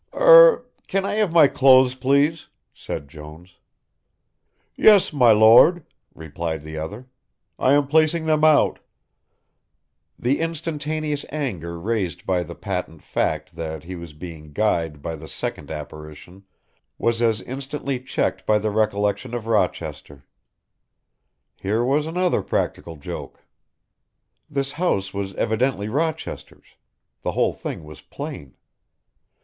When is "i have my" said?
1.05-1.47